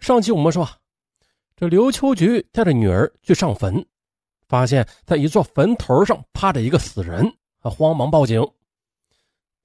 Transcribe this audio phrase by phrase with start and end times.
[0.00, 0.66] 上期我们说，
[1.54, 3.84] 这刘秋菊带着女儿去上坟，
[4.48, 7.30] 发现在一座坟头上趴着一个死人，
[7.60, 8.42] 慌忙报警。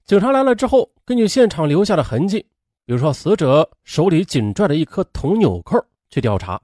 [0.04, 2.46] 警察来了之后，根据现场留下的痕迹，
[2.84, 6.60] 比如说死者手里紧拽着一颗铜纽扣去调查，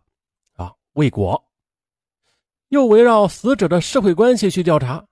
[0.52, 1.42] 啊，未果。
[2.68, 5.02] 又围绕死者的社会关系去调查，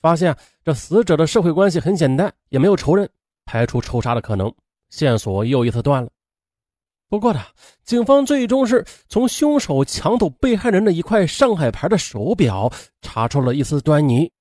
[0.00, 3.10] 发现这死者的社会关系很简单，也没有仇人，
[3.44, 4.54] 排除仇杀的可能，
[4.88, 6.08] 线索又一次断了。
[7.14, 7.40] 不过呢，
[7.84, 12.72] 警方最终是从凶手抢走被害人的一块上海牌的手表
[13.02, 14.32] 查出了一丝端倪，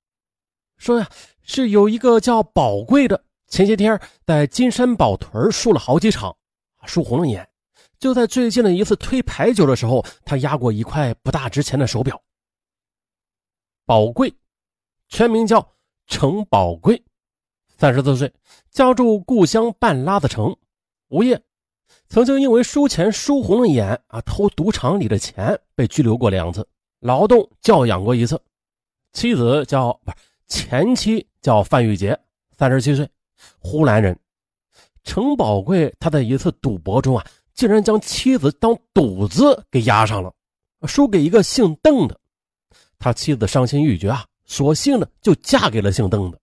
[0.78, 1.08] 说呀
[1.44, 6.36] 是有一个叫宝贵的，前些天在金山宝屯输了好几场，
[6.86, 7.48] 输红了眼。
[8.00, 12.20] 就在最近的一次推牌九的时候，他压过一块不大值钱的手表。
[13.86, 14.34] 宝贵，
[15.10, 15.76] 全名叫
[16.08, 17.04] 程宝贵，
[17.78, 18.34] 三十四岁，
[18.72, 20.58] 家住故乡半拉子城，
[21.10, 21.40] 无业。
[22.10, 26.68] 曾经因为输钱输红了眼啊，偷赌场里的钱被拘留过两次，
[27.00, 28.40] 劳动教养过一次。
[29.14, 32.20] 妻子叫不是前妻叫范玉洁，
[32.58, 33.10] 三十七岁，
[33.60, 34.18] 湖南人。
[35.04, 40.34] 程宝贵他在一次赌博中啊，竟然将妻子当赌子给押上了，
[40.88, 42.20] 输给一个姓邓的。
[43.00, 46.40] 他妻子伤心欲绝啊，索性呢就嫁给了姓邓的。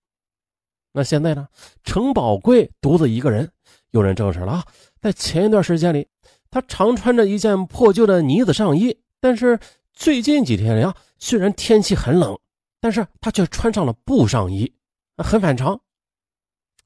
[0.92, 1.48] 那现在呢，
[1.84, 3.50] 程宝贵独自一个人，
[3.90, 4.64] 有人证实了啊。
[5.00, 6.06] 在前一段时间里，
[6.50, 9.58] 他常穿着一件破旧的呢子上衣，但是
[9.92, 12.38] 最近几天呀，虽然天气很冷，
[12.80, 14.72] 但是他却穿上了布上衣，
[15.16, 15.80] 很反常。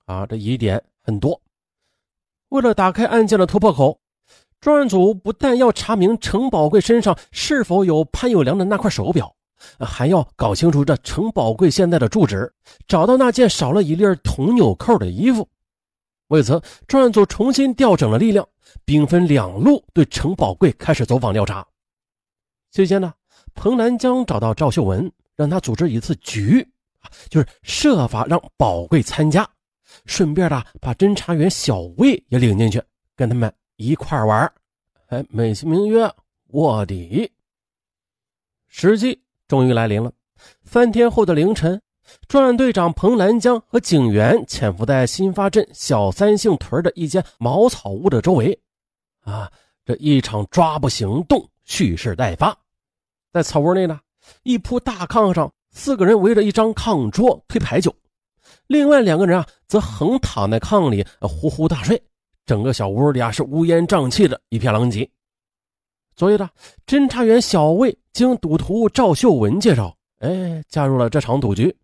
[0.06, 1.40] 啊，这疑点很多。
[2.50, 3.98] 为了打开案件的突破口，
[4.60, 9.34] 专案组不但要查明程宝贵身上是否有潘有良的那块手表，
[9.80, 12.52] 还要搞清楚这程宝贵现在的住址，
[12.86, 15.48] 找到那件少了一粒铜纽扣的衣服。
[16.28, 18.48] 为此，专案组重新调整了力量，
[18.84, 21.66] 兵分两路对程宝贵开始走访调查。
[22.70, 23.12] 期间呢，
[23.54, 26.66] 彭南江找到赵秀文，让他组织一次局，
[27.28, 29.48] 就是设法让宝贵参加，
[30.06, 32.82] 顺便呢把侦查员小魏也领进去，
[33.14, 34.50] 跟他们一块玩
[35.08, 36.10] 哎，美其名曰
[36.48, 37.30] 卧底。
[38.66, 40.10] 时机终于来临了，
[40.64, 41.80] 三天后的凌晨。
[42.28, 48.58] 专案队长彭兰江和警员潜伏在新发镇小三姓屯的一间茅草屋的周围，
[49.20, 49.50] 啊，
[49.84, 52.56] 这一场抓捕行动蓄势待发。
[53.32, 53.98] 在草屋内呢，
[54.42, 57.94] 一铺大炕上，四个人围着一张炕桌推牌九，
[58.66, 62.00] 另外两个人啊则横躺在炕里呼呼大睡。
[62.46, 65.08] 整个小屋里啊是乌烟瘴气的一片狼藉。
[66.14, 66.48] 所以呢，
[66.86, 71.74] 侦查员小魏经赌徒赵秀文介绍，哎，加入了这场赌局。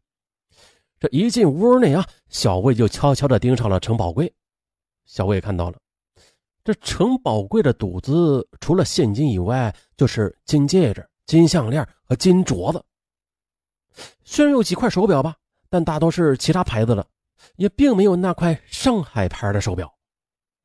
[1.01, 4.31] 这一进屋内啊，小魏就悄悄地盯上了程宝贵。
[5.07, 5.79] 小魏看到了，
[6.63, 12.85] 这程宝贵的赌资除了现金以外，就是金戒指、金项链和金镯子。
[14.25, 15.35] 虽然有几块手表吧，
[15.71, 17.07] 但大多是其他牌子的，
[17.57, 19.91] 也并没有那块上海牌的手表。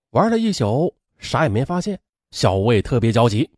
[0.09, 1.97] 玩了一宿，啥也没发现。
[2.31, 3.49] 小魏特别焦急。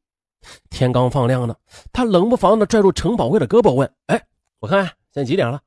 [0.70, 1.56] 天刚放亮呢，
[1.92, 4.28] 他冷不防地拽住程宝贵的胳膊，问：“哎，
[4.60, 5.60] 我看现在几点了？”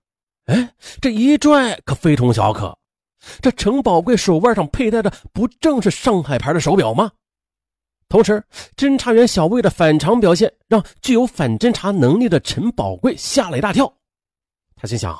[0.50, 2.76] 哎，这一拽可非同小可。
[3.40, 7.12] 这程宝贵手腕上佩戴的不正是上海牌的手表吗？
[8.08, 8.42] 同时，
[8.74, 13.92] 侦查员小魏的反常表现让具有反侦查能力的陈宝贵吓了一大跳。
[14.74, 15.16] 他心想：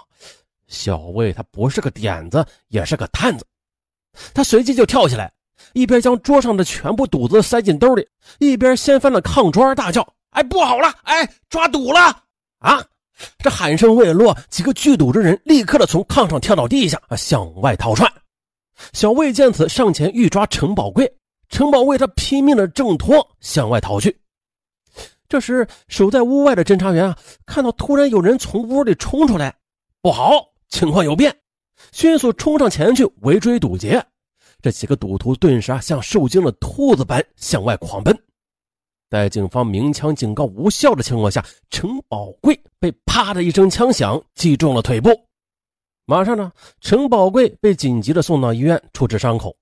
[0.67, 3.47] 小魏他不是个点子，也是个探子。
[4.35, 5.33] 他随即就跳起来，
[5.75, 8.09] 一边将桌上的全部赌子塞进兜里，
[8.41, 10.89] 一边掀翻了炕桌，大叫：“哎，不好了！
[11.05, 12.01] 哎，抓赌了！
[12.59, 12.85] 啊！”
[13.39, 18.11] 这喊声未落，几个聚赌之人立刻的从炕上跳到地下，向外逃窜。
[18.93, 21.11] 小魏见此，上前欲抓陈宝贵。
[21.49, 24.17] 陈宝贵他拼命的挣脱，向外逃去。
[25.29, 29.55] 这时，守在屋外的侦查员啊，看到突然有人从屋里冲出来，
[30.01, 31.37] 不好，情况有变，
[31.93, 34.05] 迅速冲上前去围追堵截。
[34.63, 38.17] 这几个赌徒顿时啊，像受惊的兔子般向外狂奔。
[39.11, 45.11] 在警方鸣枪警告无效的情况下，程宝贵被啪的一声枪响击中了腿部。
[46.07, 49.55] 马上呢，程宝贵被紧急的送到医院处置伤口，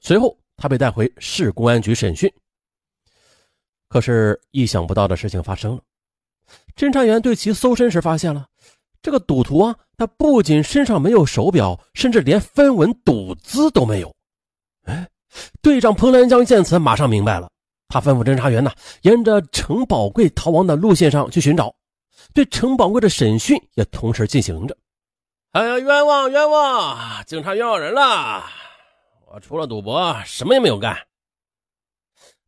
[0.00, 2.28] 随后他被带回市公安局审讯。
[3.88, 5.82] 可是，意想不到的事情发生了。
[6.74, 8.48] 侦查员对其搜身时发现了，
[9.00, 14.12] 这个赌徒啊，他不仅身上没有手表，甚至连分文赌资都没有。
[14.86, 15.08] 哎，
[15.60, 17.51] 队长彭兰江见此，马上明白了。
[17.92, 18.72] 他吩咐侦查员呢，
[19.02, 21.74] 沿着程宝贵逃亡的路线上去寻找，
[22.32, 24.74] 对程宝贵的审讯也同时进行着。
[25.50, 27.22] 哎呀，冤枉冤枉！
[27.26, 28.44] 警察冤枉人了！
[29.26, 30.96] 我除了赌博什么也没有干。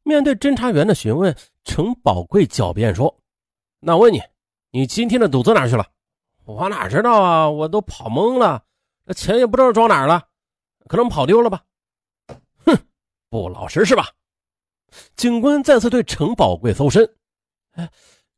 [0.02, 3.14] 面对侦查员的询问，程宝贵狡辩说
[3.80, 4.22] ：“那问你，
[4.70, 5.86] 你今天的赌资哪去了？
[6.46, 7.50] 我哪知道啊？
[7.50, 8.64] 我都跑懵了，
[9.04, 10.22] 那钱也不知道装哪儿了，
[10.88, 11.60] 可能跑丢了吧？”
[12.64, 12.74] 哼，
[13.28, 14.08] 不老实是吧？
[15.16, 17.08] 警官再次对程宝贵搜身，
[17.72, 17.90] 哎，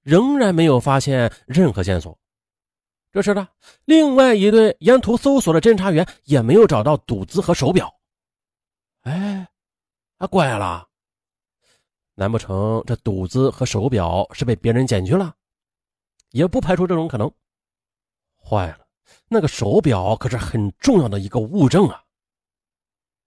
[0.03, 2.19] 仍然没有发现任何线索。
[3.13, 3.49] 这时呢
[3.87, 7.93] 另外一队沿途搜索的侦查员也没有找到赌资和手表。
[9.03, 9.47] 哎，
[10.19, 10.87] 啊，怪了，
[12.15, 15.35] 难不成这赌资和手表是被别人捡去了？
[16.31, 17.31] 也不排除这种可能。
[18.43, 18.87] 坏了，
[19.29, 22.03] 那个手表可是很重要的一个物证啊！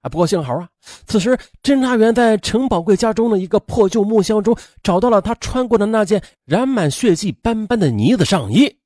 [0.01, 0.69] 啊，不过幸好啊，
[1.05, 8.79] 此时侦查员在程宝贵家中的一个破旧木箱中找到了他穿过的那件染满血迹斑斑的呢子上衣。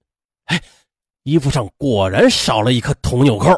[0.46, 0.62] 哎。
[1.26, 3.50] 衣服上果然少了一颗铜纽扣，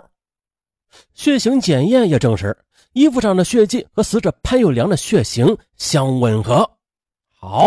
[1.16, 2.56] 血型检验也证实
[2.94, 6.69] 衣服上的血迹和死者潘有良的血型相吻合。
[7.28, 7.66] 好，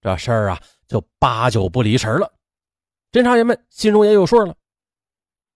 [0.00, 2.32] 这事儿啊就八九不离十了。
[3.10, 4.54] 侦查员们心中也有数了。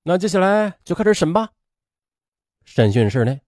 [0.03, 1.49] 那接下来就开始审吧。
[2.65, 3.41] 审讯室内，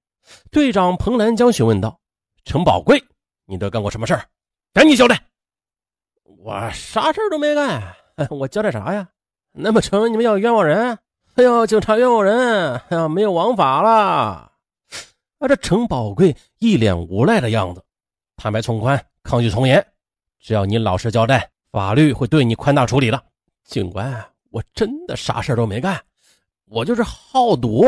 [0.50, 2.00] 队长彭兰江询问道
[2.44, 3.02] ：“陈宝贵，
[3.46, 4.24] 你都干过什么事儿？
[4.72, 5.22] 赶紧交代。”
[6.42, 7.94] 我啥事儿都没干，
[8.30, 9.08] 我交代啥呀？
[9.52, 10.98] 难不成你们要冤枉人？
[11.34, 12.76] 哎呦，警察冤枉人！
[12.88, 13.90] 哎呀，没有王法了！
[15.38, 17.82] 啊，这程宝贵一脸无赖的样子，
[18.36, 19.84] 坦白从宽，抗拒从严。
[20.38, 23.22] 只要你老实交代，法律会对你宽大处理的。
[23.64, 26.02] 警官，我真的啥事都没干，
[26.66, 27.86] 我就是好赌，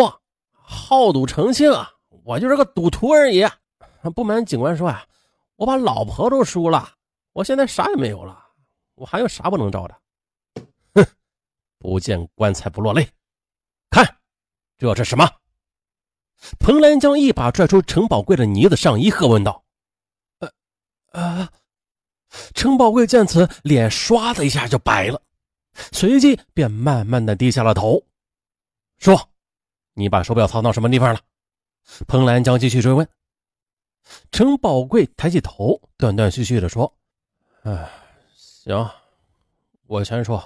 [0.53, 1.73] 好赌成性，
[2.25, 3.45] 我就是个赌徒而已。
[4.15, 5.07] 不瞒警官说呀，
[5.57, 6.89] 我把老婆都输了，
[7.33, 8.37] 我现在啥也没有了，
[8.95, 9.97] 我还有啥不能招的？
[10.95, 11.07] 哼
[11.79, 13.09] 不见棺材不落泪，
[13.91, 14.05] 看，
[14.77, 15.29] 这是什么？
[16.59, 19.65] 彭兰江一把拽出程宝贵的呢子上衣，喝问道
[21.13, 21.53] ：“呃，啊！”
[22.55, 25.23] 程宝贵见此，脸唰的一下就白了，
[25.93, 28.03] 随即便慢慢的低下了头，
[28.99, 29.31] 说
[29.95, 31.21] ：“你把手表藏到什么地方了？”
[32.07, 33.09] 彭兰江继续追问。
[34.31, 36.93] 程宝贵抬起头，断断续续的说
[37.63, 37.91] ：“哎，
[38.35, 38.91] 行，
[39.87, 40.43] 我先说。”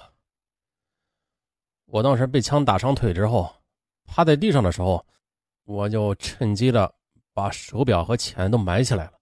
[1.87, 3.55] 我当时被枪打伤腿之后，
[4.05, 5.05] 趴在地上的时候，
[5.65, 6.93] 我就趁机的
[7.33, 9.13] 把手表和钱都埋起来了。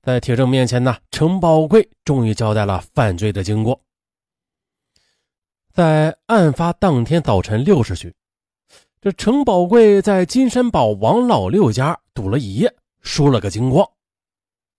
[0.00, 3.80] 在铁证面前呢，程宝贵终于交代了犯罪的经过。
[5.72, 8.14] 在案发当天早晨六时许，
[9.00, 13.88] 这程宝贵在金山堡王老六家赌了一夜，输了个精光。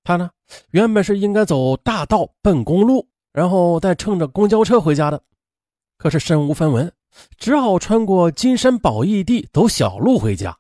[0.03, 0.29] 他呢，
[0.71, 5.23] 原本是应该走大道奔公路，然后再乘着公交车回家的，
[5.97, 6.91] 可是身无分文。
[7.37, 10.55] 只好穿过金山宝义地走小路回家。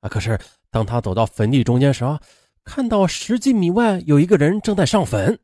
[0.00, 0.08] 啊！
[0.08, 0.38] 可是
[0.70, 2.20] 当他走到坟地中间时，啊，
[2.62, 5.38] 看到十几米外有一个人正在上坟。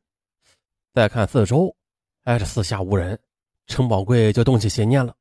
[0.95, 1.75] 再看四周，
[2.25, 3.19] 哎，这四下无人。
[3.67, 5.15] 程宝贵就动起邪念了，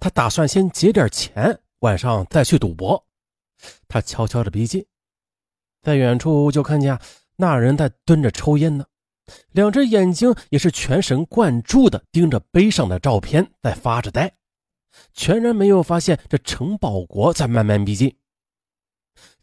[0.00, 3.06] 他打算先劫点钱，晚上再去赌博。
[3.88, 4.84] 他悄悄的逼近，
[5.82, 6.98] 在远处就看见
[7.36, 8.84] 那人在蹲着抽烟呢，
[9.52, 14.32] 两只眼睛也是全神贯注的盯着碑上的照片，在发着呆。
[15.12, 18.16] 全然没有发现这程保国在慢慢逼近，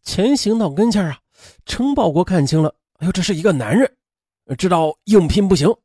[0.02, 1.20] 前行到跟前啊，
[1.66, 3.96] 程保国看清了，哎呦，这是一个男人，
[4.58, 5.76] 知道硬拼不行，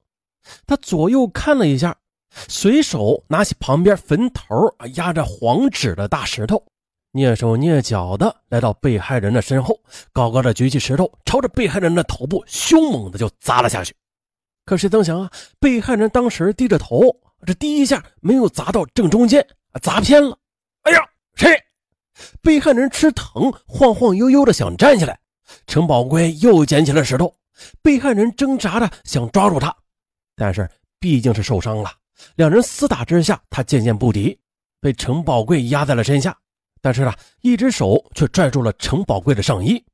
[0.66, 1.98] 他左右看了一下，
[2.30, 4.44] 随手拿起旁边坟头
[4.94, 6.62] 压着黄纸的大石头，
[7.12, 9.78] 蹑手蹑脚的来到被害人的身后，
[10.12, 13.94] 高高的举起石头，朝着被害人的头部凶猛的就砸了下去。
[14.64, 17.00] 可谁曾想啊，被害人当时低着头，
[17.46, 19.46] 这第一下没有砸到正中间。
[19.82, 20.36] 砸偏了！
[20.82, 20.98] 哎呀，
[21.36, 21.56] 谁？
[22.42, 25.18] 被害人吃疼，晃晃悠悠的想站起来。
[25.66, 27.32] 程宝贵又捡起了石头。
[27.82, 29.74] 被害人挣扎着想抓住他，
[30.36, 30.68] 但是
[30.98, 31.90] 毕竟是受伤了。
[32.36, 34.38] 两人厮打之下，他渐渐不敌，
[34.80, 36.36] 被程宝贵压在了身下。
[36.80, 39.84] 但是呢，一只手却拽住了程宝贵的上衣。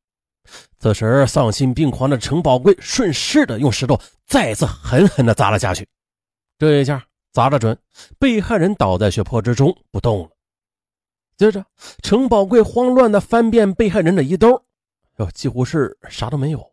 [0.78, 5.88] 此时丧心病狂的程宝贵顺势的用石头再次狠狠的砸了下去。
[6.58, 7.04] 这一下。
[7.32, 7.76] 砸得准，
[8.16, 10.30] 被害人倒在血泊之中不动了。
[11.36, 11.66] 接着，
[12.00, 14.64] 程宝贵慌乱地翻遍被害人的衣兜，
[15.16, 16.64] 哟，几乎是啥都没有，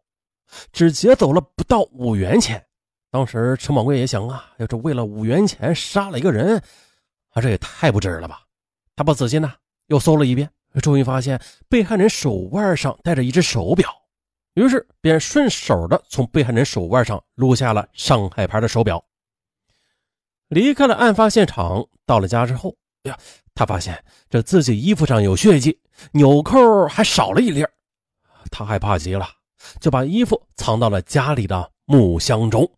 [0.72, 2.64] 只劫走了不到五元钱。
[3.12, 6.58] 当时陈宝贵也想啊，要是为了五元钱杀了一个人，
[7.32, 8.42] 啊，这也太不值了吧！
[8.96, 9.54] 他不仔细呢，
[9.88, 10.50] 又搜了一遍，
[10.82, 13.90] 终于发现被害人手腕上戴着一只手表，
[14.54, 19.04] 于是便顺手的从被害人手腕上撸下了上海牌的手表。
[20.48, 23.18] 离开了案发现场，到了家之后，呀，
[23.54, 25.78] 他发现这自己衣服上有血迹，
[26.14, 27.66] 纽扣还少了一粒
[28.50, 29.28] 他害怕极了，
[29.82, 32.72] 就把衣服藏到了家里的木箱中。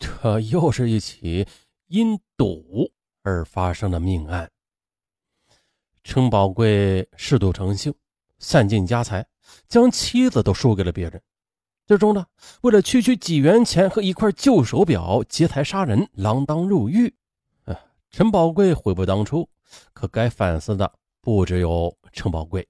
[0.00, 1.46] 这又是一起
[1.86, 2.90] 因赌
[3.22, 4.50] 而发生的命案。
[6.02, 7.94] 陈宝贵嗜赌成性，
[8.38, 9.24] 散尽家财，
[9.68, 11.22] 将妻子都输给了别人。
[11.86, 12.26] 最终呢，
[12.62, 17.14] 为了区区几元钱和一块旧手表，劫财杀人，锒铛入狱。
[17.64, 17.78] 啊，
[18.10, 19.48] 陈宝贵悔不当初，
[19.92, 20.90] 可该反思的
[21.20, 22.66] 不只有陈宝贵，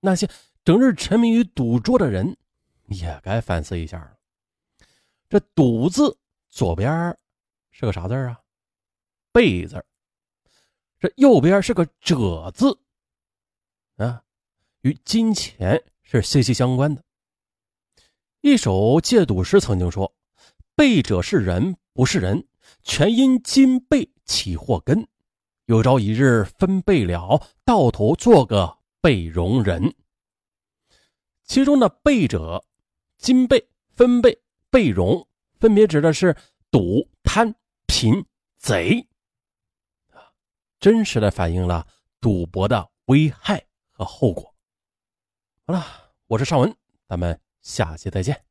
[0.00, 0.28] 那些
[0.64, 2.36] 整日沉迷于赌桌的人
[2.86, 4.16] 也该反思一下了。
[5.28, 6.16] 这“赌”字
[6.54, 7.18] 左边
[7.72, 8.40] 是个啥字啊
[9.32, 9.84] ？“贝”字。
[11.00, 12.78] 这右边是个“者”字，
[13.96, 14.22] 啊，
[14.82, 17.02] 与金钱是息息相关的。
[18.40, 20.14] 一首戒赌诗曾经说
[20.76, 22.46] ：“背者是人，不是人，
[22.84, 25.08] 全因金背起祸根。
[25.64, 29.92] 有朝一日分背了，到头做个背容人。”
[31.42, 32.64] 其中的“背者”、
[33.18, 35.26] “金背”、“分背”、“背容”，
[35.64, 36.36] 分别指的是
[36.70, 37.54] 赌、贪、
[37.86, 38.22] 贫、
[38.58, 39.08] 贼。
[40.78, 41.86] 真实的反映了
[42.20, 44.54] 赌博的危害和后果。
[45.66, 45.82] 好了，
[46.26, 46.76] 我是尚文，
[47.08, 48.44] 咱们下期再见。